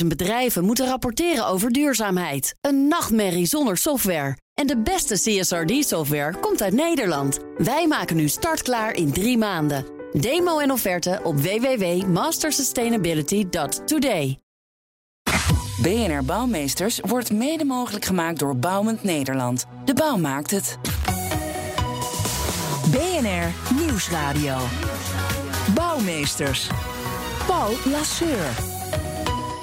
[0.00, 2.54] 50.000 bedrijven moeten rapporteren over duurzaamheid.
[2.60, 4.36] Een nachtmerrie zonder software.
[4.54, 7.38] En de beste CSRD-software komt uit Nederland.
[7.56, 9.84] Wij maken nu startklaar in drie maanden.
[10.12, 14.38] Demo en offerte op www.mastersustainability.today.
[15.82, 19.66] BNR Bouwmeesters wordt mede mogelijk gemaakt door Bouwend Nederland.
[19.84, 20.78] De bouw maakt het.
[22.90, 24.56] BNR Nieuwsradio.
[25.74, 26.68] Bouwmeesters.
[27.46, 28.75] Paul Lasseur.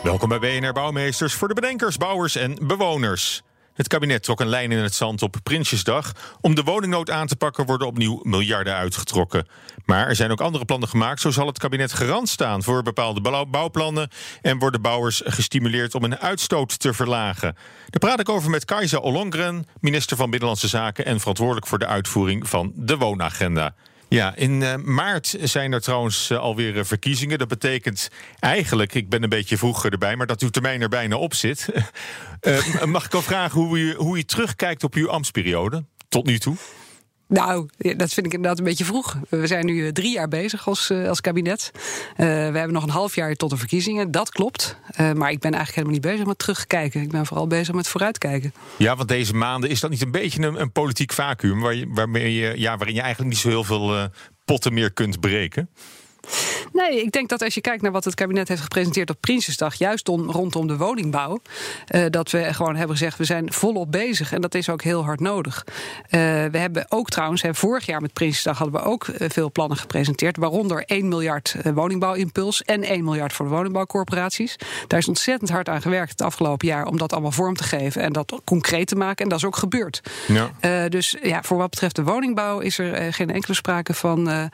[0.03, 3.41] Welkom bij BNR Bouwmeesters voor de bedenkers, bouwers en bewoners.
[3.73, 6.11] Het kabinet trok een lijn in het zand op Prinsjesdag.
[6.41, 9.47] Om de woningnood aan te pakken worden opnieuw miljarden uitgetrokken.
[9.85, 11.21] Maar er zijn ook andere plannen gemaakt.
[11.21, 14.09] Zo zal het kabinet garant staan voor bepaalde bouwplannen.
[14.41, 17.55] En worden bouwers gestimuleerd om hun uitstoot te verlagen.
[17.89, 21.87] Daar praat ik over met Kajsa Ollongren, minister van Binnenlandse Zaken en verantwoordelijk voor de
[21.87, 23.75] uitvoering van de woonagenda.
[24.13, 27.37] Ja, in uh, maart zijn er trouwens uh, alweer uh, verkiezingen.
[27.37, 31.15] Dat betekent eigenlijk, ik ben een beetje vroeger erbij, maar dat uw termijn er bijna
[31.15, 31.69] op zit.
[32.85, 36.55] mag ik al vragen hoe u, hoe u terugkijkt op uw ambtsperiode tot nu toe?
[37.33, 39.17] Nou, dat vind ik inderdaad een beetje vroeg.
[39.29, 41.71] We zijn nu drie jaar bezig als, als kabinet.
[41.73, 41.81] Uh,
[42.17, 44.11] we hebben nog een half jaar tot de verkiezingen.
[44.11, 44.77] Dat klopt.
[44.97, 47.01] Maar ik ben eigenlijk helemaal niet bezig met terugkijken.
[47.01, 48.53] Ik ben vooral bezig met vooruitkijken.
[48.77, 51.59] Ja, want deze maanden is dat niet een beetje een, een politiek vacuüm...
[51.59, 54.09] Waar waarmee je, ja, waarin je eigenlijk niet zo heel veel
[54.45, 55.69] potten meer kunt breken?
[56.73, 59.75] Nee, ik denk dat als je kijkt naar wat het kabinet heeft gepresenteerd op Prinsjesdag,
[59.75, 61.41] juist om, rondom de woningbouw,
[61.95, 64.33] uh, dat we gewoon hebben gezegd, we zijn volop bezig.
[64.33, 65.65] En dat is ook heel hard nodig.
[65.67, 66.09] Uh,
[66.45, 69.77] we hebben ook trouwens, hè, vorig jaar met Prinsjesdag hadden we ook uh, veel plannen
[69.77, 74.55] gepresenteerd, waaronder 1 miljard woningbouwimpuls en 1 miljard voor de woningbouwcorporaties.
[74.87, 78.01] Daar is ontzettend hard aan gewerkt het afgelopen jaar om dat allemaal vorm te geven
[78.01, 79.23] en dat concreet te maken.
[79.23, 80.01] En dat is ook gebeurd.
[80.27, 80.89] Ja.
[80.89, 84.49] dus ja, voor wat betreft de woningbouw is er geen enkele sprake van,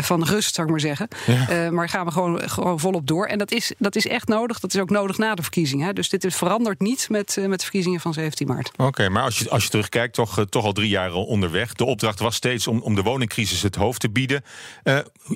[0.00, 0.91] van rust, zou ik maar zeggen.
[1.26, 1.64] Ja.
[1.66, 3.26] Uh, maar gaan we gewoon, gewoon volop door.
[3.26, 4.60] En dat is, dat is echt nodig.
[4.60, 5.94] Dat is ook nodig na de verkiezingen.
[5.94, 8.70] Dus dit verandert niet met, uh, met de verkiezingen van 17 maart.
[8.76, 11.72] Oké, maar als je, als je terugkijkt, toch, uh, toch al drie jaar onderweg.
[11.72, 14.44] De opdracht was steeds om, om de woningcrisis het hoofd te bieden.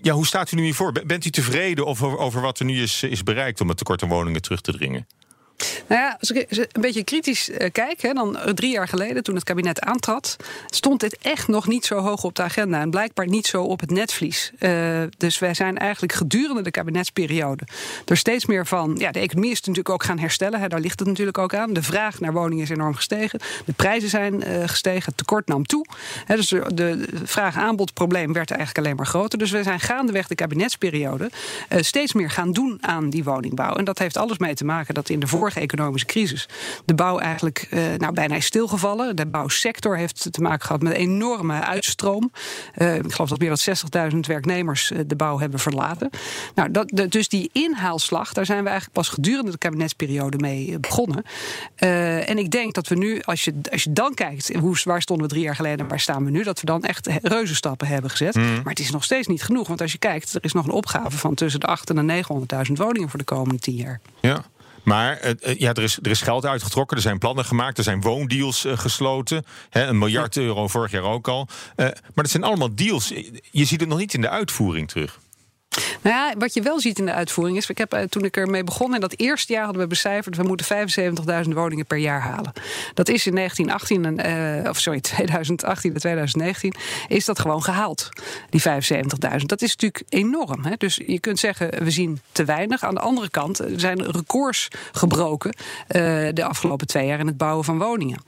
[0.03, 0.93] ja, hoe staat u nu hiervoor?
[1.07, 4.09] Bent u tevreden over, over wat er nu is, is bereikt om het tekort aan
[4.09, 5.07] woningen terug te dringen?
[5.89, 9.23] Nou ja, als ik een beetje kritisch eh, kijk, hè, dan eh, drie jaar geleden,
[9.23, 10.37] toen het kabinet aantrad,
[10.67, 13.81] stond dit echt nog niet zo hoog op de agenda en blijkbaar niet zo op
[13.81, 14.53] het netvlies.
[14.59, 17.65] Uh, dus wij zijn eigenlijk gedurende de kabinetsperiode
[18.05, 18.95] er steeds meer van.
[18.99, 21.73] Ja, de economie is natuurlijk ook gaan herstellen, hè, daar ligt het natuurlijk ook aan.
[21.73, 25.87] De vraag naar woningen is enorm gestegen, de prijzen zijn gestegen, het tekort nam toe.
[26.25, 29.39] Hè, dus de, vraag-aanbod-probleem werd eigenlijk alleen maar groter.
[29.39, 31.31] Dus we zijn gaandeweg de kabinetsperiode
[31.69, 33.75] steeds meer gaan doen aan die woningbouw.
[33.75, 36.49] En dat heeft alles mee te maken dat in de voor vorige economische crisis
[36.85, 39.17] de bouw eigenlijk uh, nou, bijna is stilgevallen.
[39.17, 42.33] De bouwsector heeft te maken gehad met een enorme uitstroom.
[42.77, 43.57] Uh, ik geloof dat meer
[43.91, 46.11] dan 60.000 werknemers uh, de bouw hebben verlaten.
[46.55, 50.79] Nou, dat, de, dus die inhaalslag, daar zijn we eigenlijk pas gedurende de kabinetsperiode mee
[50.79, 51.25] begonnen.
[51.77, 55.27] en ik denk dat we nu, als je, als je dan kijkt, hoe, waar stonden
[55.27, 58.11] we drie jaar geleden en waar staan we nu, dat we dan echt reuzenstappen hebben
[58.11, 58.35] gezet.
[58.35, 58.55] Mm.
[58.55, 60.73] Maar het is nog steeds niet genoeg, want als je kijkt, er is nog een
[60.73, 62.25] opgave van tussen de 8 en de
[62.69, 64.01] 900.000 woningen voor de komende tien jaar.
[64.21, 64.45] Ja.
[64.87, 68.01] Maar uh, ja, er, is, er is geld uitgetrokken, er zijn plannen gemaakt, er zijn
[68.01, 69.45] woondeals uh, gesloten.
[69.71, 71.49] Hè, een miljard euro vorig jaar ook al.
[71.77, 73.09] Maar dat zijn allemaal deals.
[73.51, 75.19] Je ziet het nog niet in de uitvoering terug.
[76.03, 77.71] Nou ja, wat je wel ziet in de uitvoering is...
[77.71, 80.37] Ik heb, toen ik ermee begon, in dat eerste jaar hadden we becijferd...
[80.37, 80.89] we moeten
[81.45, 82.53] 75.000 woningen per jaar halen.
[82.95, 86.75] Dat is in 1918, en, of sorry, 2018 en 2019...
[87.09, 88.09] is dat gewoon gehaald,
[88.51, 89.37] die 75.000.
[89.47, 90.65] Dat is natuurlijk enorm.
[90.65, 90.75] Hè?
[90.77, 92.85] Dus je kunt zeggen, we zien te weinig.
[92.85, 95.55] Aan de andere kant zijn records gebroken...
[95.57, 98.23] Uh, de afgelopen twee jaar in het bouwen van woningen.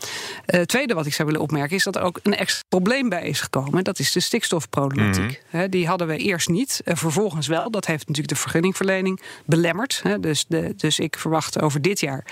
[0.47, 1.77] Het uh, tweede wat ik zou willen opmerken...
[1.77, 3.85] is dat er ook een extra probleem bij is gekomen.
[3.85, 5.43] Dat is de stikstofproblematiek.
[5.51, 5.71] Mm -hmm.
[5.71, 7.71] Die hadden we eerst niet, vervolgens wel.
[7.71, 10.01] Dat heeft natuurlijk de vergunningverlening belemmerd.
[10.03, 10.21] Hè.
[10.21, 12.25] Dus, de, dus ik verwacht over dit jaar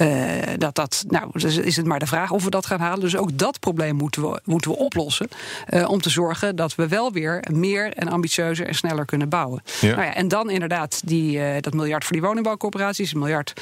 [0.00, 1.04] uh, dat dat.
[1.08, 3.00] Nou, dus is het maar de vraag of we dat gaan halen.
[3.00, 5.28] Dus ook dat probleem moeten we, moeten we oplossen.
[5.68, 9.62] Uh, om te zorgen dat we wel weer meer en ambitieuzer en sneller kunnen bouwen.
[9.80, 9.94] Ja.
[9.94, 13.52] Nou ja, en dan inderdaad die, uh, dat miljard voor die woningbouwcorporaties, een miljard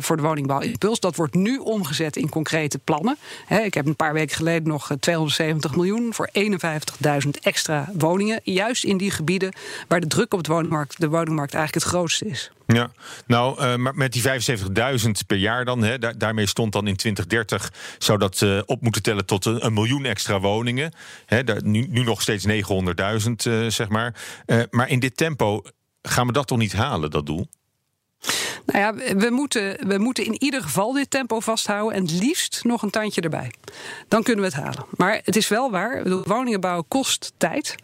[0.00, 1.00] voor de woningbouwimpuls.
[1.00, 3.16] Dat wordt nu omgezet in concrete plannen.
[3.46, 8.40] Hè, ik heb een paar weken geleden nog 270 miljoen voor 51.000 extra woningen.
[8.42, 9.52] Juist in die gebieden
[9.88, 12.50] waar de druk op de woningmarkt, de woningmarkt eigenlijk het grootste is.
[12.66, 12.90] Ja,
[13.26, 16.96] nou, uh, maar met die 75.000 per jaar dan, hè, daar, daarmee stond dan in
[16.96, 20.92] 2030, zou dat uh, op moeten tellen tot een, miljoen extra woningen.
[21.26, 22.52] Hè, daar, nu, nu nog steeds 900.000,
[23.46, 24.14] uh, zeg maar.
[24.70, 25.62] maar in dit tempo
[26.02, 27.48] gaan we dat toch niet halen, dat doel?
[28.66, 32.64] Nou ja, we moeten, we moeten in ieder geval dit tempo vasthouden en het liefst
[32.64, 33.50] nog een tandje erbij.
[34.08, 34.84] Dan kunnen we het halen.
[34.96, 37.74] Maar het is wel waar, woningen bouwen kost tijd.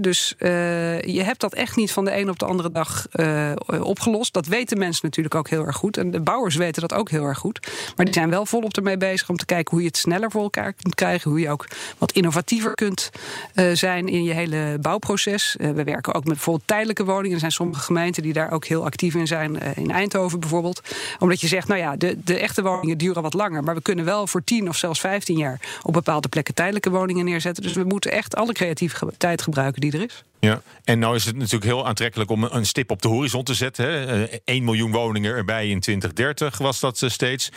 [0.00, 3.52] dus uh, je hebt dat echt niet van de een op de andere dag uh,
[3.80, 4.32] opgelost.
[4.32, 5.96] Dat weten mensen natuurlijk ook heel erg goed.
[5.96, 7.68] En de bouwers weten dat ook heel erg goed.
[7.96, 10.42] Maar die zijn wel volop ermee bezig om te kijken hoe je het sneller voor
[10.42, 11.30] elkaar kunt krijgen.
[11.30, 11.66] Hoe je ook
[11.98, 13.10] wat innovatiever kunt
[13.54, 15.56] uh, zijn in je hele bouwproces.
[15.58, 17.32] we werken ook met bijvoorbeeld tijdelijke woningen.
[17.32, 19.58] Er zijn sommige gemeenten die daar ook heel actief in zijn.
[19.76, 20.80] in Eindhoven bijvoorbeeld.
[21.18, 23.62] Omdat je zegt, nou ja, de, de echte woningen duren wat langer.
[23.62, 27.24] Maar we kunnen wel voor 10 of zelfs 15 jaar op bepaalde plekken tijdelijke woningen
[27.24, 27.62] neerzetten.
[27.62, 30.24] Dus we moeten echt alle creativiteit gebruiken die er is.
[30.40, 33.54] Ja, en nou is het natuurlijk heel aantrekkelijk om een stip op de horizon te
[33.54, 33.84] zetten.
[33.84, 34.24] Hè.
[34.24, 37.50] 1 eh, miljoen woningen erbij in 2030 was dat eh, steeds.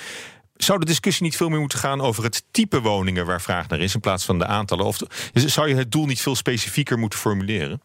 [0.56, 3.80] Zou de discussie niet veel meer moeten gaan over het type woningen waar vraag naar
[3.80, 4.86] is, in plaats van de aantallen?
[4.86, 4.98] Of
[5.34, 7.82] zou je het doel niet veel specifieker moeten formuleren?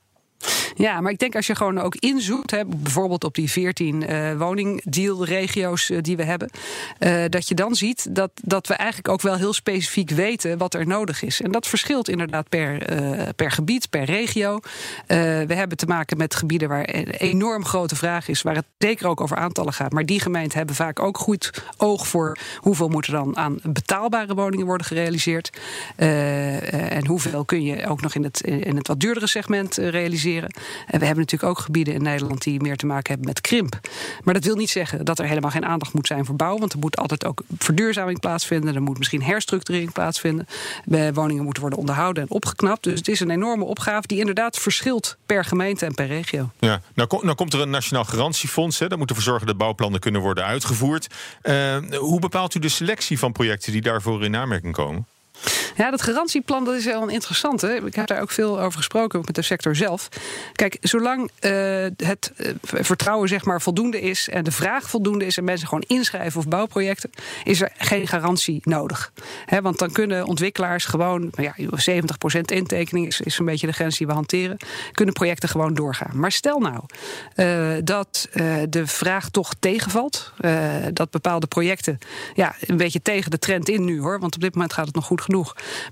[0.81, 4.38] Ja, maar ik denk als je gewoon ook inzoekt, hè, bijvoorbeeld op die 14 uh,
[4.38, 6.50] woningdealregio's uh, die we hebben,
[6.98, 10.75] uh, dat je dan ziet dat, dat we eigenlijk ook wel heel specifiek weten wat
[10.75, 11.40] er nodig is.
[11.40, 12.84] En dat verschilt inderdaad per,
[13.37, 14.60] per gebied, per regio.
[15.06, 19.06] we hebben te maken met gebieden waar een enorm grote vraag is, waar het zeker
[19.06, 19.93] ook over aantallen gaat.
[19.93, 24.34] Maar die gemeenten hebben vaak ook goed oog voor hoeveel moet er dan aan betaalbare
[24.34, 25.50] woningen worden gerealiseerd.
[25.96, 30.30] en hoeveel kun je ook nog in het, in het wat duurdere segment realiseren.
[30.37, 33.81] En we hebben natuurlijk ook gebieden in Nederland die meer te maken hebben met krimp.
[34.25, 36.59] Maar dat wil niet zeggen dat er helemaal geen aandacht moet zijn voor bouw.
[36.59, 38.75] Want er moet altijd ook verduurzaming plaatsvinden.
[38.75, 40.47] Er moet misschien herstructurering plaatsvinden.
[41.15, 42.85] Woningen moeten worden onderhouden en opgeknapt.
[42.85, 46.50] Dus het is een enorme opgave die inderdaad verschilt per gemeente en per regio.
[46.59, 48.79] Ja, nou, nou komt er een nationaal garantiefonds.
[48.79, 48.88] Hè.
[48.88, 51.06] Dat moet ervoor zorgen dat bouwplannen kunnen worden uitgevoerd.
[51.43, 55.06] Uh, hoe bepaalt u de selectie van projecten die daarvoor in aanmerking komen?
[55.76, 57.81] Ja, dat garantieplan dat is wel een interessante.
[57.84, 60.08] Ik heb daar ook veel over gesproken, ook met de sector zelf.
[60.52, 61.50] Kijk, zolang uh,
[61.96, 65.84] het uh, vertrouwen zeg maar voldoende is en de vraag voldoende is en mensen gewoon
[65.87, 67.10] inschrijven of bouwprojecten,
[67.44, 69.12] is er geen garantie nodig.
[69.60, 71.98] Want dan kunnen ontwikkelaars gewoon, nou ja,
[72.38, 74.56] 70% intekening is, is een beetje de grens die we hanteren,
[74.93, 76.19] kunnen projecten gewoon doorgaan.
[76.19, 76.82] Maar stel nou
[77.36, 78.28] uh, dat
[78.69, 80.32] de vraag toch tegenvalt,
[80.93, 81.98] dat bepaalde projecten
[82.34, 84.94] ja, een beetje tegen de trend in nu hoor, want op dit moment gaat het
[84.94, 85.20] nog goed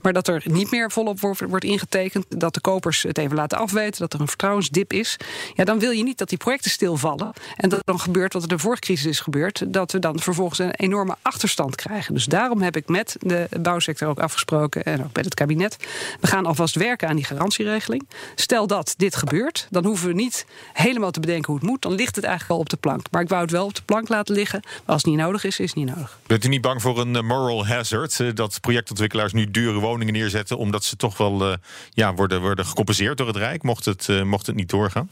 [0.02, 4.00] Maar dat er niet meer volop wordt, ingetekend, dat de kopers het even laten afweten,
[4.00, 5.16] dat er een vertrouwensdip is.
[5.54, 7.32] Ja, dan wil je niet dat die projecten stilvallen.
[7.56, 10.58] En dat dan gebeurt wat er de vorige crisis is gebeurd, dat we dan vervolgens
[10.58, 12.14] een enorme achterstand krijgen.
[12.14, 15.76] Dus daarom heb ik met de bouwsector ook afgesproken en ook met het kabinet.
[16.20, 18.08] We gaan alvast werken aan die garantieregeling.
[18.34, 21.82] Stel dat dit gebeurt, dan hoeven we niet helemaal te bedenken hoe het moet.
[21.82, 23.06] Dan ligt het eigenlijk al op de plank.
[23.10, 24.62] Maar ik wou het wel op de plank laten liggen.
[24.84, 26.18] Als het niet nodig is, is het niet nodig.
[26.26, 28.20] Bent u niet bang voor een eh, moral hazard?
[28.20, 31.54] Eh, dat projectontwikkelaars nu dure woningen neerzetten, omdat ze toch wel uh,
[31.90, 35.10] ja, worden, worden gecompenseerd door het Rijk, mocht het, uh, mocht het niet doorgaan?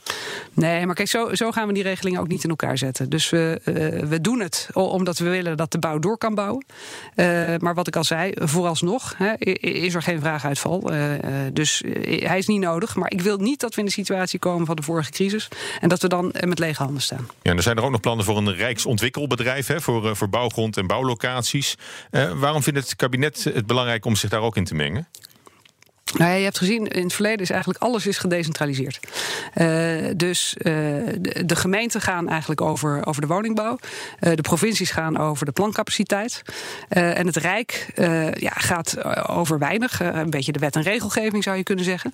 [0.52, 3.10] Nee, maar kijk, zo, zo gaan we die regelingen ook niet in elkaar zetten.
[3.10, 6.64] Dus we, uh, we doen het omdat we willen dat de bouw door kan bouwen.
[7.60, 10.90] maar wat ik al zei, vooralsnog hè, is er geen vraaguitval.
[11.52, 12.96] dus hij is niet nodig.
[12.96, 15.48] Maar ik wil niet dat we in de situatie komen van de vorige crisis
[15.80, 17.28] en dat we dan met lege handen staan.
[17.42, 20.86] Ja, er zijn er ook nog plannen voor een rijksontwikkelbedrijf hè, voor, voor bouwgrond en
[20.86, 21.74] bouwlocaties.
[22.34, 25.08] waarom vindt het kabinet het belangrijk om zich daar ook in te mengen?
[26.14, 29.00] Nou je hebt gezien, in het verleden is eigenlijk alles is gedecentraliseerd.
[29.54, 30.64] Uh, dus uh,
[31.44, 33.78] de, gemeenten gaan eigenlijk over, over de woningbouw.
[34.20, 36.42] Uh, de provincies gaan over de plancapaciteit.
[36.88, 37.92] en het Rijk
[38.34, 40.00] ja, gaat over weinig.
[40.00, 42.12] een beetje de wet en regelgeving zou je kunnen zeggen.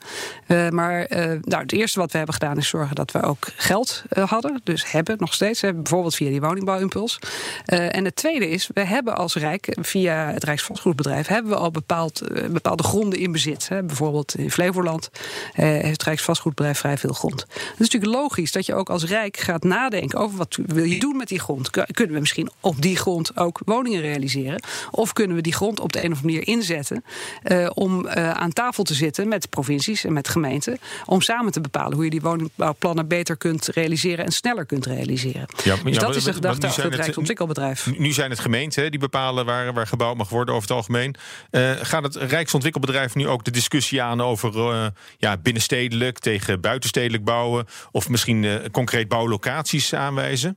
[0.71, 1.07] maar
[1.43, 4.61] nou, het eerste wat we hebben gedaan is zorgen dat we ook geld hadden.
[4.65, 5.61] Dus hebben nog steeds.
[5.61, 7.19] bijvoorbeeld via die woningbouwimpuls.
[7.67, 12.23] en het tweede is, we hebben als Rijk, via het Rijksvastgoedbedrijf, hebben we al bepaald,
[12.51, 13.69] bepaalde gronden in bezit.
[13.69, 15.11] Hè bijvoorbeeld in Flevoland
[15.53, 17.41] eh, heeft Rijksvastgoedbedrijf vrij veel grond.
[17.41, 20.99] Het is natuurlijk logisch dat je ook als Rijk gaat nadenken over wat wil je
[20.99, 21.71] doen met die grond.
[21.71, 24.63] Kunnen we misschien op die grond ook woningen realiseren?
[24.91, 27.05] Of kunnen we die grond op de een of andere manier inzetten
[27.45, 31.61] uh, om uh, aan tafel te zitten met provincies en met gemeenten om samen te
[31.61, 35.47] bepalen hoe je die woningbouwplannen beter kunt realiseren en sneller kunt realiseren.
[35.65, 37.91] Ja, dus dat is de gedachte achter het Rijksontwikkelbedrijf.
[37.99, 41.15] Nu zijn het gemeenten die bepalen waar, waar gebouwd mag worden over het algemeen.
[41.51, 44.87] Uh, gaat het Rijksontwikkelbedrijf nu ook de discussie discussie aan over uh,
[45.19, 47.67] ja, binnenstedelijk tegen buitenstedelijk bouwen.
[47.91, 50.57] Of misschien uh, concreet bouwlocaties aanwijzen?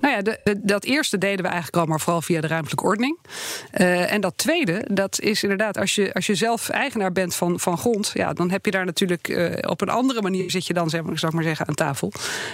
[0.00, 3.18] Nou ja, dat eerste deden we eigenlijk al maar vooral via de ruimtelijke ordening.
[3.80, 7.60] Uh, en dat tweede, dat is inderdaad, als je, als je zelf eigenaar bent van,
[7.60, 10.74] van grond, ja, dan heb je daar natuurlijk uh, op een andere manier zit je
[10.74, 12.12] dan, zeg maar, zal ik maar zeggen, aan tafel.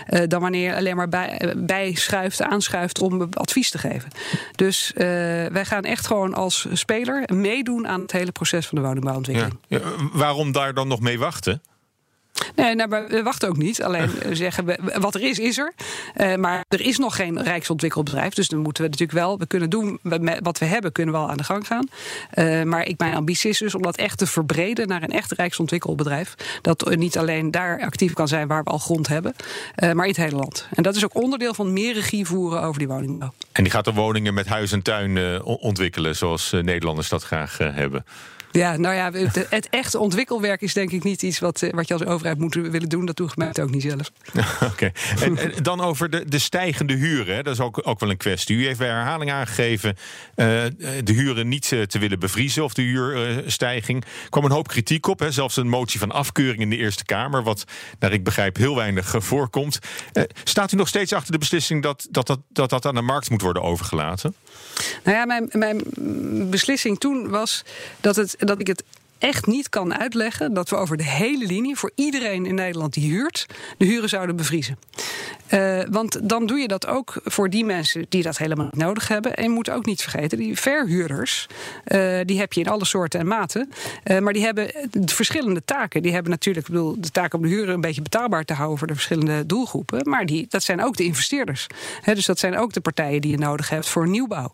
[0.08, 4.10] Uh, dan wanneer je alleen maar bij, bijschuift, aanschuift om advies te geven.
[4.54, 9.58] Dus wij gaan echt gewoon als speler meedoen aan het hele proces van de woningbouwontwikkeling.
[10.12, 11.62] Waarom daar dan nog mee wachten?
[12.54, 13.82] Nee, nou, we wachten ook niet.
[13.82, 15.72] Alleen zeggen we, wat er is, is er.
[16.16, 18.34] Uh, maar er is nog geen rijksontwikkelbedrijf.
[18.34, 19.98] Dus dan moeten we natuurlijk wel, we kunnen doen
[20.42, 21.88] wat we hebben, kunnen we al aan de gang gaan.
[22.34, 25.32] Uh, maar ik, mijn ambitie is dus om dat echt te verbreden naar een echt
[25.32, 26.34] rijksontwikkelbedrijf.
[26.62, 29.34] Dat niet alleen daar actief kan zijn waar we al grond hebben,
[29.76, 30.68] uh, maar in het hele land.
[30.74, 33.32] En dat is ook onderdeel van meer regie voeren over die woningbouw.
[33.52, 38.04] En die gaat de woningen met huis en tuin ontwikkelen, zoals Nederlanders dat graag hebben.
[38.50, 41.88] Ja, nou ja, het, het echte ontwikkelwerk is denk ik niet iets wat, eh, wat
[41.88, 43.06] je als overheid moet willen doen.
[43.06, 44.10] Dat doe ik ook niet zelf.
[44.72, 44.92] Oké.
[45.20, 47.34] En, en, dan over de, de stijgende huren.
[47.34, 47.42] Hè.
[47.42, 48.56] Dat is ook, ook wel een kwestie.
[48.56, 49.96] U heeft bij herhaling aangegeven
[50.36, 50.46] uh,
[51.04, 54.04] de huren niet te willen bevriezen of de huurstijging.
[54.04, 55.18] Er kwam een hoop kritiek op.
[55.18, 55.32] Hè.
[55.32, 57.42] Zelfs een motie van afkeuring in de Eerste Kamer.
[57.42, 57.64] Wat,
[57.98, 59.78] naar ik begrijp, heel weinig voorkomt.
[60.12, 63.00] Uh, staat u nog steeds achter de beslissing dat dat, dat, dat dat aan de
[63.00, 64.34] markt moet worden overgelaten?
[65.04, 65.82] Nou ja, mijn, mijn
[66.50, 67.64] beslissing toen was
[68.00, 68.84] dat, het, dat ik het
[69.20, 73.10] echt niet kan uitleggen dat we over de hele linie voor iedereen in Nederland die
[73.10, 73.46] huurt,
[73.78, 74.78] de huren zouden bevriezen.
[75.50, 79.08] Uh, want dan doe je dat ook voor die mensen die dat helemaal niet nodig
[79.08, 79.36] hebben.
[79.36, 81.46] En je moet ook niet vergeten, die verhuurders,
[81.86, 83.70] uh, die heb je in alle soorten en maten.
[84.04, 86.02] Uh, maar die hebben verschillende taken.
[86.02, 88.78] Die hebben natuurlijk ik bedoel, de taak om de huren een beetje betaalbaar te houden
[88.78, 90.08] voor de verschillende doelgroepen.
[90.08, 91.66] Maar die, dat zijn ook de investeerders.
[92.04, 94.52] Dus dat zijn ook de partijen die je nodig hebt voor nieuwbouw.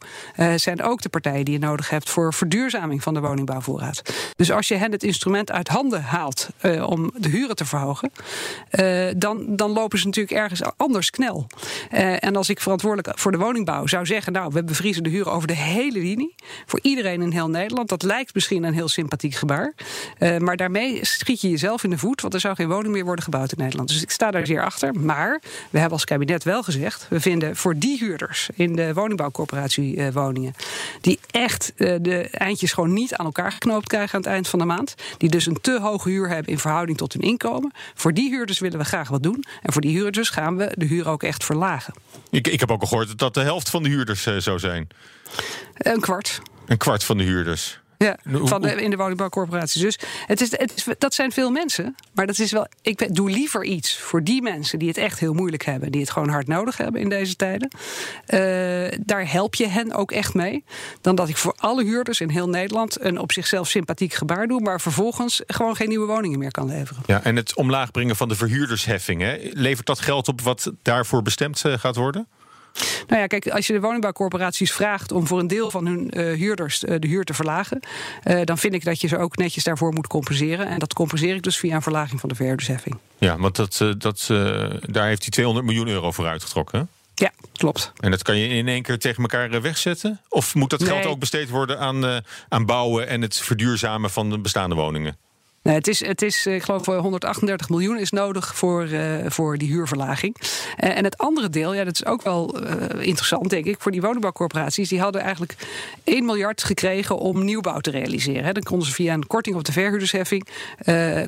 [0.57, 4.03] Zijn ook de partijen die je nodig hebt voor verduurzaming van de woningbouwvoorraad.
[4.37, 8.11] Dus als je hen het instrument uit handen haalt uh, om de huren te verhogen,
[8.71, 11.47] uh, dan, dan lopen ze natuurlijk ergens anders knel.
[11.93, 15.33] Uh, en als ik verantwoordelijk voor de woningbouw zou zeggen, nou, we bevriezen de huren
[15.33, 16.35] over de hele linie,
[16.67, 19.75] voor iedereen in heel Nederland, dat lijkt misschien een heel sympathiek gebaar.
[20.39, 23.25] maar daarmee schiet je jezelf in de voet, want er zou geen woning meer worden
[23.25, 23.89] gebouwd in Nederland.
[23.89, 24.95] Dus ik sta daar zeer achter.
[24.95, 30.13] Maar we hebben als kabinet wel gezegd, we vinden voor die huurders in de woningbouwcorporatie
[30.13, 30.55] woningen,
[31.01, 34.65] die echt de eindjes gewoon niet aan elkaar geknoopt krijgen aan het eind van de
[34.65, 34.95] maand.
[35.19, 37.73] Die dus een te hoge huur hebben in verhouding tot hun inkomen.
[37.95, 39.45] Voor die huurders willen we graag wat doen.
[39.63, 41.95] En voor die huurders gaan we de huur ook echt verlagen.
[42.31, 44.89] Ik, ik heb ook al gehoord dat de helft van de huurders uh, zou zijn.
[45.75, 46.41] Een kwart.
[46.67, 47.81] Een kwart van de huurders.
[47.99, 49.83] Ja, van de, in de woningbouwcorporaties.
[49.83, 51.95] Dus het is, het is, dat zijn veel mensen.
[52.15, 55.33] Maar dat is wel, ik doe liever iets voor die mensen die het echt heel
[55.33, 55.93] moeilijk hebben.
[55.93, 57.69] Die het gewoon hard nodig hebben in deze tijden.
[57.71, 60.65] Uh, daar help je hen ook echt mee.
[61.01, 64.61] Dan dat ik voor alle huurders in heel Nederland een op zichzelf sympathiek gebaar doe.
[64.61, 67.03] Maar vervolgens gewoon geen nieuwe woningen meer kan leveren.
[67.07, 69.21] Ja, en het omlaag brengen van de verhuurdersheffing.
[69.21, 72.29] Hè, levert dat geld op wat daarvoor bestemd eh, gaat worden?
[73.07, 76.37] Nou ja, kijk, als je de woningbouwcorporaties vraagt om voor een deel van hun uh,
[76.37, 77.81] huurders uh, de huur te verlagen,
[78.25, 80.67] uh, dan vind ik dat je ze ook netjes daarvoor moet compenseren.
[80.67, 82.99] En dat compenseer ik dus via een verlaging van de verhuurdersheffing.
[83.19, 84.27] Ja, want dat, dat,
[84.81, 86.89] daar heeft hij 200 miljoen euro voor uitgetrokken.
[87.15, 87.93] Ja, klopt.
[88.01, 90.21] En dat kan je in één keer tegen elkaar wegzetten?
[90.29, 91.09] Of moet dat geld nee.
[91.09, 95.17] ook besteed worden aan, aan bouwen en het verduurzamen van de bestaande woningen?
[95.67, 99.69] Nee, het is, het is, ik geloof, 138 miljoen is nodig voor, uh, voor die
[99.69, 100.37] huurverlaging.
[100.77, 102.59] En het andere deel, ja, dat is ook wel
[102.99, 104.89] interessant, denk ik, voor die woningbouwcorporaties.
[104.89, 105.55] Die hadden eigenlijk
[106.05, 108.45] 1 miljard gekregen om nieuwbouw te realiseren.
[108.45, 108.53] Hè.
[108.53, 110.47] Dan konden ze via een korting op de verhuurdersheffing,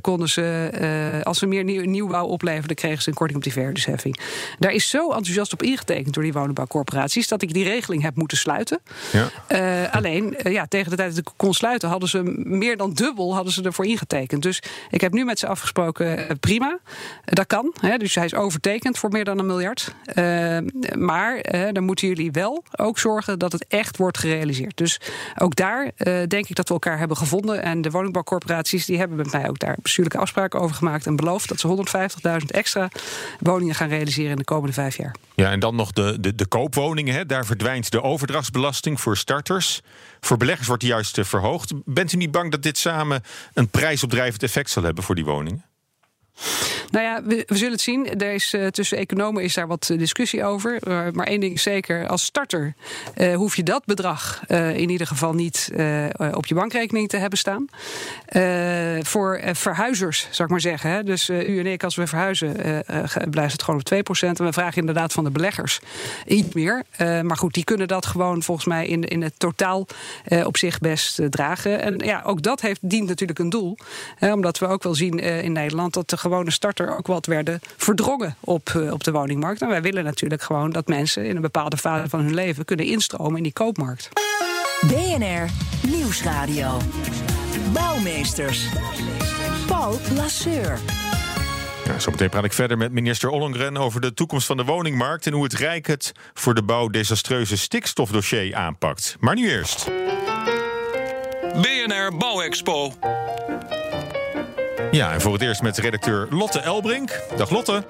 [0.00, 4.18] konden ze, als ze meer nieuw, nieuwbouw opleverden, kregen ze een korting op die verhuurdersheffing.
[4.58, 8.36] Daar is zo enthousiast op ingetekend door die woningbouwcorporaties dat ik die regeling heb moeten
[8.36, 8.80] sluiten.
[9.48, 9.84] Ja.
[9.84, 13.52] alleen, ja, tegen de tijd dat ik kon sluiten, hadden ze meer dan dubbel hadden
[13.52, 14.27] ze ervoor ingetekend.
[14.36, 16.78] Dus ik heb nu met ze afgesproken, eh, prima,
[17.24, 17.74] dat kan.
[17.80, 19.94] Hè, dus hij is overtekend voor meer dan een miljard.
[20.14, 20.58] Uh,
[20.96, 21.42] maar
[21.72, 24.76] dan moeten jullie wel ook zorgen dat het echt wordt gerealiseerd.
[24.76, 25.00] Dus
[25.38, 25.90] ook daar
[26.28, 27.62] denk ik dat we elkaar hebben gevonden.
[27.62, 31.06] En de woningbouwcorporaties die hebben met mij ook daar bestuurlijke afspraken over gemaakt.
[31.06, 31.86] En beloofd dat ze
[32.40, 32.88] 150.000 extra
[33.40, 35.14] woningen gaan realiseren in de komende vijf jaar.
[35.34, 37.14] Ja, en dan nog de, de, de koopwoningen.
[37.14, 37.26] Hè.
[37.26, 39.80] Daar verdwijnt de overdrachtsbelasting voor starters.
[40.20, 41.72] Voor beleggers wordt die juist verhoogd.
[41.84, 43.22] Bent u niet bang dat dit samen
[43.54, 43.68] een
[44.18, 45.64] prijsopdrijvend effect zal hebben voor die woningen?
[46.90, 48.20] Nou ja, we, zullen het zien.
[48.20, 50.78] Er is, uh, tussen economen is daar wat eh, discussie over.
[50.88, 52.74] Uh, maar één ding is zeker, als starter
[53.34, 55.70] hoef je dat bedrag in ieder geval niet
[56.32, 57.66] op je bankrekening te hebben staan.
[59.04, 60.90] voor verhuizers, zou ik maar zeggen.
[60.90, 61.02] Hè.
[61.02, 62.56] Dus u en ik, als we verhuizen,
[63.30, 64.28] blijft het gewoon op 2%.
[64.28, 65.80] En we vragen inderdaad van de beleggers
[66.26, 66.82] iets meer.
[66.98, 69.86] maar goed, die kunnen dat gewoon volgens mij in, in het totaal
[70.44, 71.80] op zich best dragen.
[71.80, 73.76] En ja, ook dat heeft, dient natuurlijk een doel.
[74.20, 77.60] omdat we ook wel zien in Nederland dat de gewone starter er ook wat werden
[77.76, 79.62] verdrongen op, uh, op de woningmarkt.
[79.62, 82.86] En wij willen natuurlijk gewoon dat mensen in een bepaalde fase van hun leven kunnen
[82.86, 84.08] instromen in die koopmarkt.
[84.86, 85.48] BNR
[85.88, 86.76] Nieuwsradio.
[87.72, 88.68] Bouwmeesters.
[89.66, 90.78] Paul Lasseur.
[91.84, 95.32] Ja, zometeen praat ik verder met minister Ollongren over de toekomst van de woningmarkt en
[95.32, 99.16] hoe het Rijk het voor de bouw desastreuze stikstofdossier aanpakt.
[99.20, 99.90] Maar nu eerst.
[101.52, 102.92] BNR Bouwexpo.
[104.90, 107.20] Ja, en voor het eerst met redacteur Lotte Elbrink.
[107.36, 107.84] Dag Lotte.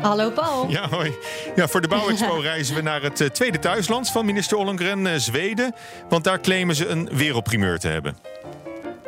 [0.00, 0.68] Hallo Paul.
[0.68, 1.14] Ja, hoi.
[1.56, 5.14] Ja, voor de Bouwexpo reizen we naar het eh, tweede thuisland van minister Ollongren, eh,
[5.16, 5.74] Zweden.
[6.08, 8.16] Want daar claimen ze een wereldprimeur te hebben.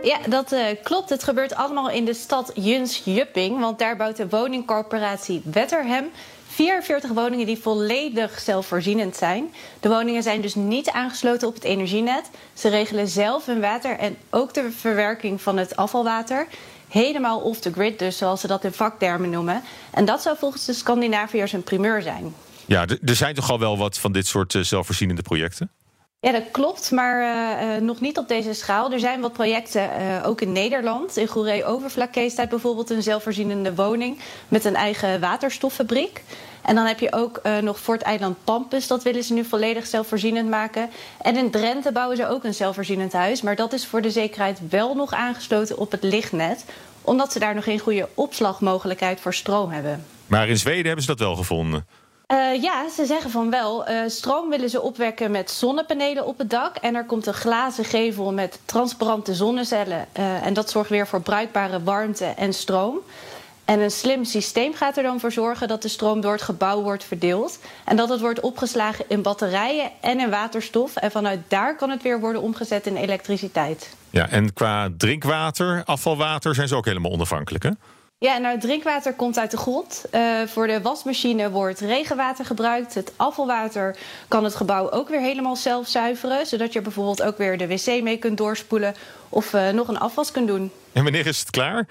[0.03, 1.11] Ja, dat uh, klopt.
[1.11, 3.59] Het gebeurt allemaal in de stad Jönköping.
[3.59, 6.11] Want daar bouwt de woningcorporatie Wetterhem
[6.47, 9.55] 44 woningen die volledig zelfvoorzienend zijn.
[9.81, 12.31] De woningen zijn dus niet aangesloten op het energienet.
[12.53, 16.47] Ze regelen zelf hun water en ook de verwerking van het afvalwater.
[16.91, 19.63] Helemaal off the grid, dus zoals ze dat in vaktermen noemen.
[19.91, 22.35] En dat zou volgens de Scandinaviërs een primeur zijn.
[22.67, 25.71] Ja, er zijn toch al wel wat van dit soort eh, zelfvoorzienende projecten?
[26.21, 28.93] Ja, dat klopt, maar uh, nog niet op deze schaal.
[28.93, 31.17] Er zijn wat projecten, uh, ook in Nederland.
[31.17, 34.19] In Goeree Overflakkee staat bijvoorbeeld een zelfvoorzienende woning
[34.49, 36.23] met een eigen waterstoffabriek.
[36.63, 39.87] En dan heb je ook uh, nog Fort Eiland Pampus, dat willen ze nu volledig
[39.87, 40.91] zelfvoorzienend maken.
[41.23, 44.61] En in Drenthe bouwen ze ook een zelfvoorzienend huis, maar dat is voor de zekerheid
[44.69, 46.65] wel nog aangesloten op het lichtnet,
[47.03, 50.05] omdat ze daar nog geen goede opslagmogelijkheid voor stroom hebben.
[50.27, 51.87] Maar in Zweden hebben ze dat wel gevonden.
[52.33, 53.91] Uh, ja, ze zeggen van wel.
[53.91, 56.77] Uh, stroom willen ze opwekken met zonnepanelen op het dak.
[56.77, 60.07] En er komt een glazen gevel met transparante zonnecellen.
[60.19, 62.99] Uh, en dat zorgt weer voor bruikbare warmte en stroom.
[63.71, 66.83] En een slim systeem gaat er dan voor zorgen dat de stroom door het gebouw
[66.83, 67.59] wordt verdeeld.
[67.85, 70.97] En dat het wordt opgeslagen in batterijen en in waterstof.
[70.97, 73.97] En vanuit daar kan het weer worden omgezet in elektriciteit.
[74.11, 77.71] Ja, en qua drinkwater, afvalwater zijn ze ook helemaal onafhankelijk, hè?
[78.19, 80.05] Ja, nou, het drinkwater komt uit de grond.
[80.15, 82.95] Uh, voor de wasmachine wordt regenwater gebruikt.
[82.95, 83.97] Het afvalwater
[84.29, 86.47] kan het gebouw ook weer helemaal zelf zuiveren.
[86.47, 88.95] Zodat je bijvoorbeeld ook weer de wc mee kunt doorspoelen
[89.29, 90.73] of uh, nog een afwas kunt doen.
[90.93, 91.87] En wanneer is het klaar?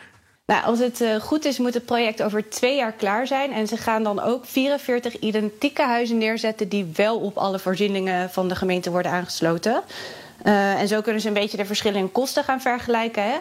[0.50, 3.52] Nou, als het uh, goed is, moet het project over twee jaar klaar zijn.
[3.54, 8.48] En ze gaan dan ook 44 identieke huizen neerzetten die wel op alle voorzieningen van
[8.48, 9.82] de gemeente worden aangesloten.
[10.44, 13.24] en zo kunnen ze een beetje de verschillen in kosten gaan vergelijken.
[13.24, 13.38] Hè?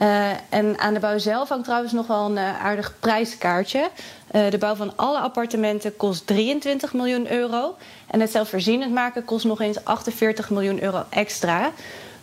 [0.00, 3.90] Uh, en aan de bouw zelf hangt trouwens nog wel een aardig prijskaartje.
[4.30, 7.76] De bouw van alle appartementen kost 23 miljoen euro.
[8.10, 11.72] En het zelfvoorzienend maken kost nog eens 48 miljoen euro extra.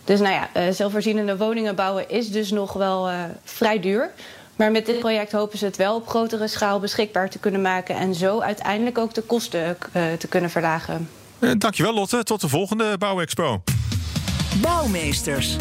[0.06, 3.10] Dus nou ja, zelfvoorzienende woningen bouwen is dus nog wel
[3.44, 4.10] vrij duur.
[4.56, 7.96] Maar met dit project hopen ze het wel op grotere schaal beschikbaar te kunnen maken.
[7.96, 11.08] En zo uiteindelijk ook de kosten te kunnen verlagen.
[11.58, 13.62] dankjewel Lotte, tot de volgende Bouwexpo.
[14.60, 15.56] Bouwmeesters.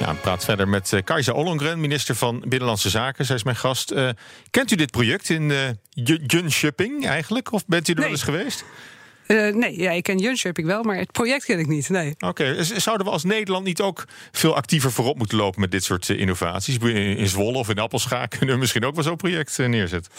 [0.00, 3.24] Ja, ik praat verder met uh, Kajsa Ollongren, minister van Binnenlandse Zaken.
[3.24, 3.92] Zij is mijn gast.
[3.92, 4.08] Uh,
[4.50, 5.58] kent u dit project in uh,
[6.26, 7.52] Jönköping eigenlijk?
[7.52, 8.04] Of bent u er nee.
[8.04, 8.64] wel eens geweest?
[9.26, 11.88] Uh, nee, ja, ik ken Jönköping wel, maar het project ken ik niet.
[11.88, 12.14] Nee.
[12.18, 12.64] Oké, okay.
[12.64, 16.20] zouden we als Nederland niet ook veel actiever voorop moeten lopen met dit soort uh,
[16.20, 16.78] innovaties?
[16.78, 20.12] In Zwolle of in Appelscha kunnen we misschien ook wel zo'n project uh, neerzetten.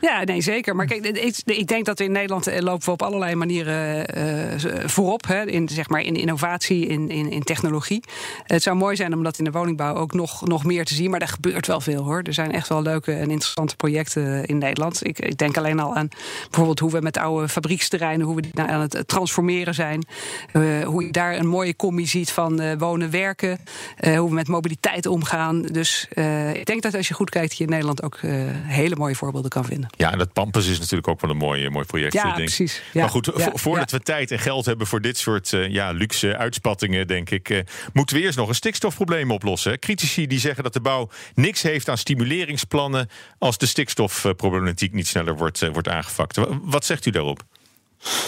[0.00, 0.76] Ja, nee, zeker.
[0.76, 5.26] Maar kijk, ik, ik denk dat we in Nederland lopen we op allerlei manieren voorop.
[5.26, 8.04] Hè, in, zeg maar, in innovatie, in, in, in technologie.
[8.42, 11.10] Het zou mooi zijn om dat in de woningbouw ook nog, nog meer te zien.
[11.10, 12.22] Maar er gebeurt wel veel hoor.
[12.22, 15.06] Er zijn echt wel leuke en interessante projecten in Nederland.
[15.06, 16.08] Ik, ik denk alleen al aan
[16.42, 20.06] bijvoorbeeld hoe we met oude fabrieksterreinen, hoe we nou, aan het transformeren zijn.
[20.52, 23.58] Uh, hoe je daar een mooie combi ziet van uh, wonen, werken.
[24.00, 25.62] Uh, hoe we met mobiliteit omgaan.
[25.62, 26.08] Dus
[26.52, 28.18] ik denk dat als je goed kijkt, je in Nederland ook
[28.66, 29.90] hele mooie voorbeelden kan vinden.
[29.96, 32.12] Ja, en dat Pampus is natuurlijk ook wel een mooi, mooi project.
[32.12, 32.36] Ja, denk.
[32.36, 32.82] precies.
[32.92, 33.96] Ja, maar goed, ja, voordat ja.
[33.96, 38.22] we tijd en geld hebben voor dit soort ja, luxe uitspattingen, denk ik, moeten we
[38.22, 39.78] eerst nog een stikstofprobleem oplossen.
[39.78, 45.36] Critici die zeggen dat de bouw niks heeft aan stimuleringsplannen als de stikstofproblematiek niet sneller
[45.36, 46.38] wordt, wordt aangepakt.
[46.62, 47.42] Wat zegt u daarop?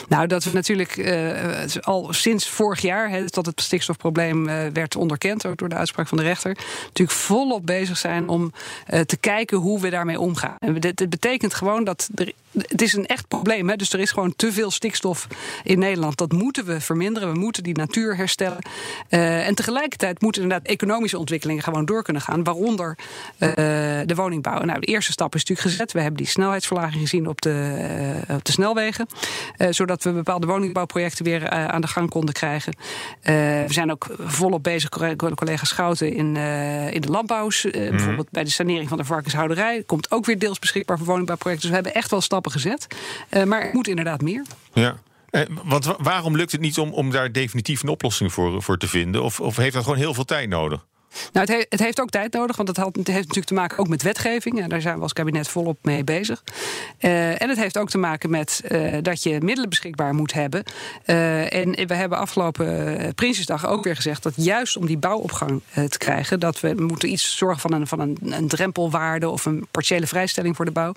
[0.08, 5.46] Nou, dat we natuurlijk uh, al sinds vorig jaar, dat het stikstofprobleem uh, werd onderkend,
[5.46, 8.52] ook door de uitspraak van de rechter, natuurlijk volop bezig zijn om
[8.88, 10.56] uh, te kijken hoe we daarmee omgaan.
[10.58, 14.10] En dit, betekent gewoon dat er, het is een echt probleem, hè, dus er is
[14.10, 15.26] gewoon te veel stikstof
[15.62, 16.16] in Nederland.
[16.16, 18.58] Dat moeten we verminderen, we moeten die natuur herstellen.
[19.08, 22.96] en tegelijkertijd moeten inderdaad economische ontwikkelingen gewoon door kunnen gaan, waaronder
[24.06, 24.62] de woningbouw.
[24.62, 25.92] Nou, de eerste stap is natuurlijk gezet.
[25.92, 29.06] We hebben die snelheidsverlaging gezien op de, op de snelwegen.
[29.64, 32.76] Uh, zodat we bepaalde woningbouwprojecten weer uh, aan de gang konden krijgen.
[32.76, 33.34] Uh,
[33.66, 34.88] we zijn ook volop bezig,
[35.34, 36.36] collega Schouten, in,
[36.92, 37.64] in de landbouws.
[37.64, 37.70] Mm.
[37.72, 39.82] Bijvoorbeeld bij de sanering van de varkenshouderij.
[39.86, 41.68] Komt ook weer deels beschikbaar voor woningbouwprojecten.
[41.68, 42.86] Dus we hebben echt wel stappen gezet.
[43.46, 44.42] maar er moet inderdaad meer.
[44.72, 44.96] Ja.
[45.64, 49.22] want waarom lukt het niet om, om daar definitief een oplossing voor, voor te vinden?
[49.22, 50.86] Of, of heeft dat gewoon heel veel tijd nodig?
[51.32, 53.78] Nou, het, he het, heeft ook tijd nodig, want het, het, heeft natuurlijk te maken
[53.78, 54.60] ook met wetgeving.
[54.60, 56.42] En daar zijn we als kabinet volop mee bezig.
[57.00, 60.64] Uh, en het heeft ook te maken met uh, dat je middelen beschikbaar moet hebben.
[61.06, 65.98] Uh, en we hebben afgelopen Prinsjesdag ook weer gezegd dat juist om die bouwopgang te
[65.98, 70.06] krijgen, dat we moeten iets zorgen van een, van een, een drempelwaarde of een partiële
[70.06, 70.94] vrijstelling voor de bouw.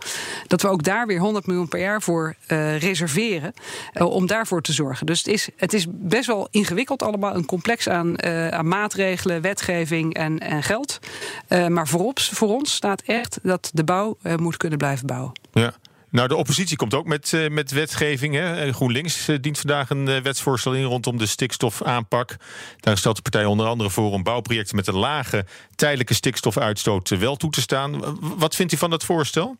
[0.47, 2.35] Dat we ook daar weer 100 miljoen per jaar voor
[2.77, 3.53] reserveren
[3.93, 5.05] om daarvoor te zorgen.
[5.05, 10.06] Dus het is, het is best wel ingewikkeld allemaal, een complex aan, aan maatregelen, wetgeving
[10.11, 10.99] en, en geld.
[11.47, 15.31] maar voorop, voor ons staat echt dat de bouw moet kunnen blijven bouwen.
[15.53, 15.73] Ja.
[16.09, 18.33] Nou, de oppositie komt ook met, uh, met wetgeving.
[18.33, 18.73] Hè.
[18.73, 22.35] GroenLinks dient vandaag een wetsvoorstel in rondom de stikstofaanpak.
[22.79, 27.35] Daar stelt de partij onder andere voor om bouwprojecten met een lage tijdelijke stikstofuitstoot wel
[27.35, 28.17] toe te staan.
[28.37, 29.57] Wat vindt u van dat voorstel?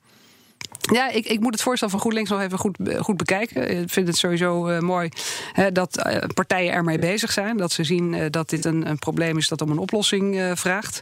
[0.92, 3.80] Ja, ik, ik moet het voorstel van GroenLinks nog even goed, goed bekijken.
[3.82, 5.10] Ik vind het sowieso uh, mooi
[5.54, 7.58] hè, dat uh, partijen ermee bezig zijn.
[7.58, 11.02] Dat ze zien dat dit een, een, probleem is dat om een oplossing vraagt.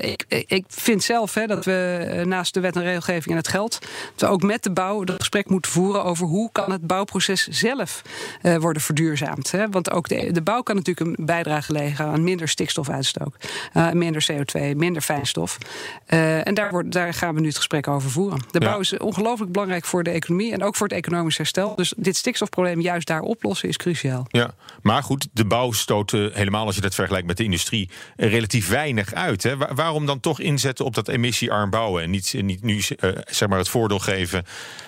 [0.00, 3.78] Ik, ik, vind zelf hè, dat we naast de wet en regelgeving en het geld...
[4.16, 6.26] we ook met de bouw dat gesprek moeten voeren over...
[6.26, 8.02] hoe kan het bouwproces zelf
[8.42, 9.50] worden verduurzaamd.
[9.50, 9.68] Hè?
[9.68, 13.34] Want ook de, de bouw kan natuurlijk een bijdrage leveren aan minder stikstofuitstoot.
[13.92, 15.58] minder CO2, minder fijnstof.
[16.06, 18.40] en daar, daar gaan we nu het gesprek over voeren.
[18.50, 21.74] De bouw is ongelooflijk belangrijk voor de economie en ook voor het economisch herstel.
[21.74, 24.26] Dus dit stikstofprobleem juist daar oplossen is cruciaal.
[24.28, 28.68] Ja, maar goed, de bouw stoot helemaal als je dat vergelijkt met de industrie relatief
[28.68, 29.42] weinig uit.
[29.42, 29.56] Hè?
[29.56, 33.58] waarom dan toch inzetten op dat emissiearm bouwen en niet, niet nu uh, zeg maar
[33.58, 34.44] het voordeel geven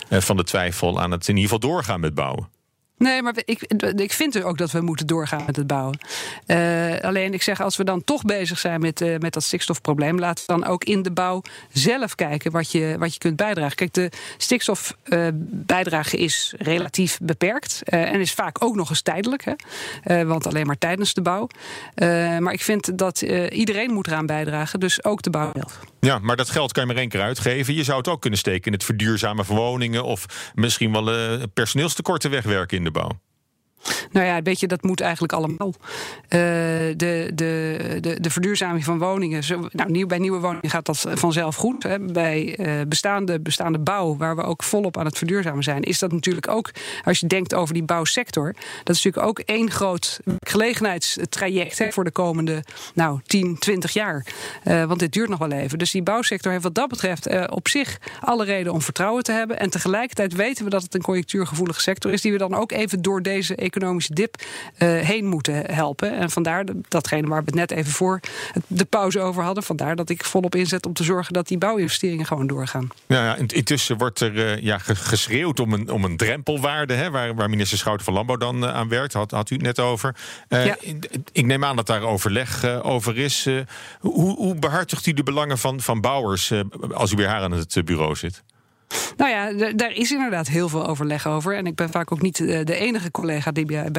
[0.09, 2.49] van de twijfel aan het in ieder geval doorgaan met bouwen?
[3.01, 3.63] Nee, maar ik,
[3.97, 5.99] ik vind ook dat we moeten doorgaan met het bouwen.
[6.47, 10.19] Uh, alleen ik zeg, als we dan toch bezig zijn met, uh, met dat stikstofprobleem,
[10.19, 13.77] laten we dan ook in de bouw zelf kijken wat je, wat je kunt bijdragen.
[13.77, 20.27] Kijk, de stikstofbijdrage uh, is relatief beperkt en is vaak ook nog eens tijdelijk, hè?
[20.27, 21.47] want alleen maar tijdens de bouw.
[22.39, 25.81] maar ik vind dat iedereen moet eraan bijdragen, dus ook de bouw zelf.
[26.01, 27.75] Ja, maar dat geld kan je maar één keer uitgeven.
[27.75, 32.31] Je zou het ook kunnen steken in het verduurzamen van woningen of misschien wel personeelstekorten
[32.31, 33.21] wegwerken in de bouw.
[34.13, 35.69] Nou ja, weet je, dat moet eigenlijk allemaal.
[35.69, 35.79] Uh,
[36.31, 39.43] de, de, de, de verduurzaming van woningen.
[39.71, 41.83] Nou, nieuw, bij nieuwe woningen gaat dat vanzelf goed.
[41.83, 41.99] Hè.
[41.99, 46.13] Bij uh, bestaande, bestaande bouw, waar we ook volop aan het verduurzamen zijn, is dat
[46.13, 46.71] natuurlijk ook,
[47.05, 48.53] als je denkt over die bouwsector,
[48.85, 52.65] dat is natuurlijk ook één groot gelegenheidstraject hè, voor de komende
[52.95, 54.27] nou, 10, 20 jaar.
[54.65, 55.79] Uh, want dit duurt nog wel even.
[55.79, 59.59] Dus die bouwsector heeft wat dat betreft op zich alle reden om vertrouwen te hebben.
[59.59, 63.03] En tegelijkertijd weten we dat het een conjunctuurgevoelige sector is, die we dan ook even
[63.03, 64.35] door deze economische dip
[64.79, 66.17] uh, heen moeten helpen.
[66.17, 68.21] En vandaar datgene waar we het net even voor
[68.67, 69.63] de pauze over hadden.
[69.63, 72.89] Vandaar dat ik volop inzet om te zorgen dat die bouwinvesteringen gewoon doorgaan.
[73.07, 77.35] Ja, ja intussen wordt er uh, ja, geschreeuwd om een, om een drempelwaarde, hè, waar,
[77.35, 79.13] waar minister Schouten van Landbouw dan uh, aan werkt.
[79.13, 80.17] Had, had u het net over.
[80.49, 80.77] Ja.
[81.33, 83.49] Ik neem aan dat daar overleg over is.
[84.01, 86.53] hoe, hoe behartigt u de belangen van, van bouwers
[86.93, 88.43] als u weer haar aan het bureau zit?
[89.17, 91.57] Nou ja, daar is inderdaad heel veel overleg over.
[91.57, 93.91] En ik ben vaak ook niet de enige collega die bij,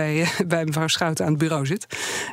[0.47, 1.85] bij, mevrouw Schouten aan het bureau zit.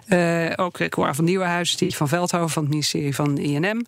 [0.08, 3.84] Uh, ook Cora van Nieuwenhuizen, die van Veldhoven van het ministerie van INM,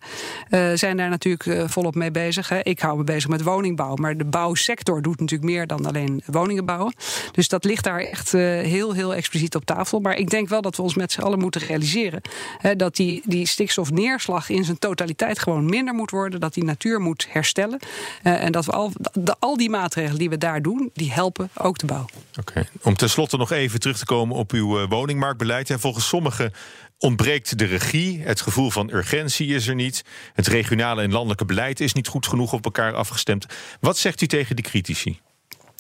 [0.50, 2.48] uh, zijn daar natuurlijk volop mee bezig.
[2.48, 2.60] Hè.
[2.62, 6.64] Ik hou me bezig met woningbouw, maar de bouwsector doet natuurlijk meer dan alleen woningen
[6.64, 6.94] bouwen.
[7.32, 10.00] Dus dat ligt daar echt heel, heel expliciet op tafel.
[10.00, 12.20] Maar ik denk wel dat we ons met z'n allen moeten realiseren
[12.58, 17.00] hè, dat die, die stikstofneerslag in zijn totaliteit gewoon minder moet worden, dat die natuur
[17.00, 17.78] moet herstellen.
[18.22, 18.92] en dat dat we al,
[19.24, 22.06] de, al die maatregelen die we daar doen, die helpen ook de bouw.
[22.38, 22.68] Oké.
[22.82, 25.70] Om tenslotte nog even terug te komen op uw uh, woningmarktbeleid.
[25.70, 26.52] En volgens sommigen
[26.98, 31.80] ontbreekt de regie, het gevoel van urgentie is er niet, het regionale en landelijke beleid
[31.80, 33.46] is niet goed genoeg op elkaar afgestemd.
[33.80, 35.20] Wat zegt u tegen die critici?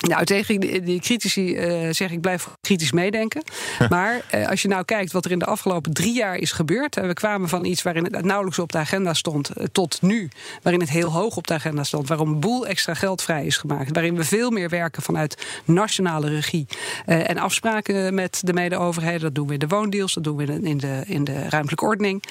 [0.00, 3.42] Nou, tegen die, critici uh, zeg ik blijf kritisch meedenken.
[3.88, 6.96] maar uh, als je nou kijkt wat er in de afgelopen drie jaar is gebeurd.
[6.96, 9.50] Uh, we kwamen van iets waarin het nauwelijks op de agenda stond.
[9.72, 10.28] tot nu,
[10.62, 12.08] waarin het heel hoog op de agenda stond.
[12.08, 13.90] Waarom een boel extra geld vrij is gemaakt.
[13.92, 16.66] Waarin we veel meer werken vanuit nationale regie.
[17.06, 19.20] en afspraken met de mede-overheden.
[19.20, 22.22] Dat doen we in de woondeals, dat doen we in de, in de ruimtelijke ordening.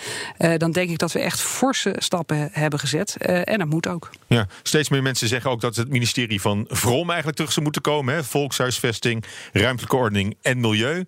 [0.58, 3.18] dan denk ik dat we echt forse stappen hebben gezet.
[3.18, 4.10] en dat moet ook.
[4.28, 8.14] Ja, steeds meer mensen zeggen ook dat het ministerie van Vrom eigenlijk terug moeten komen.
[8.14, 8.24] Hè?
[8.24, 11.06] Volkshuisvesting, ruimtelijke ordening en milieu.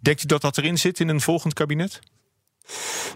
[0.00, 2.00] Denkt u dat dat erin zit in een volgend kabinet?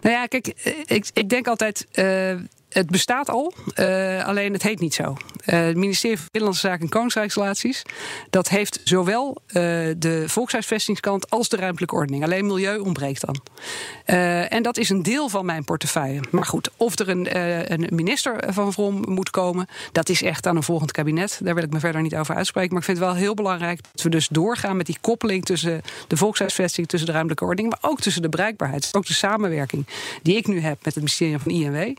[0.01, 0.46] Nou ja, kijk,
[0.87, 1.87] ik, ik denk altijd.
[1.94, 2.35] Uh,
[2.76, 5.02] het bestaat al, uh, alleen het heet niet zo.
[5.02, 7.82] Uh, het ministerie van Binnenlandse Zaken en Koningsrijksrelaties...
[8.30, 9.54] dat heeft zowel uh,
[9.98, 12.24] de volkshuisvestingskant als de ruimtelijke ordening.
[12.24, 13.40] Alleen milieu ontbreekt dan.
[14.48, 16.20] en dat is een deel van mijn portefeuille.
[16.30, 17.26] Maar goed, of er een,
[17.72, 19.66] een minister van Vrom moet komen...
[19.92, 21.40] dat is echt aan een volgend kabinet.
[21.42, 22.70] Daar wil ik me verder niet over uitspreken.
[22.70, 24.76] Maar ik vind het wel heel belangrijk dat we dus doorgaan...
[24.76, 26.88] met die koppeling tussen de volkshuisvesting...
[26.88, 27.74] tussen de ruimtelijke ordening...
[27.74, 28.88] maar ook tussen de bereikbaarheid.
[28.92, 29.86] Ook de samenwerking
[30.22, 31.96] die ik nu heb met het ministerie van INW...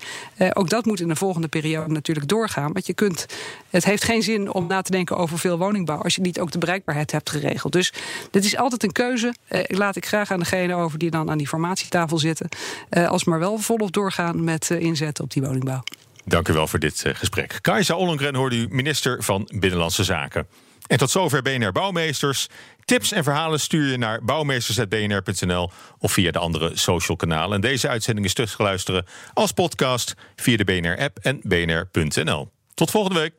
[0.53, 2.73] ook dat moet in de volgende periode natuurlijk doorgaan.
[2.73, 3.25] Want je kunt,
[3.69, 6.51] het heeft geen zin om na te denken over veel woningbouw als je niet ook
[6.51, 7.73] de bereikbaarheid hebt geregeld.
[7.73, 7.93] Dus
[8.31, 9.33] dit is altijd een keuze.
[9.47, 12.49] Eh, laat ik graag aan degene over die dan aan die formatietafel zitten.
[12.89, 15.83] Eh, als maar wel volop doorgaan met uh, inzetten op die woningbouw.
[16.25, 17.57] Dank u wel voor dit uh, gesprek.
[17.61, 20.47] Kajsa Ollengren hoorde u minister van Binnenlandse Zaken.
[20.87, 22.47] En tot zover BNR Bouwmeesters.
[22.85, 27.55] Tips en verhalen stuur je naar bouwmeesters.bnr.nl of via de andere social kanalen.
[27.55, 32.51] En deze uitzending is terug te luisteren als podcast via de BNR-app en bnr.nl.
[32.73, 33.33] Tot volgende week.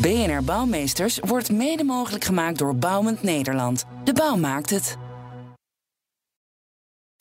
[0.00, 3.84] BNR Bouwmeesters wordt mede mogelijk gemaakt door Bouwend Nederland.
[4.04, 4.96] De bouw maakt het.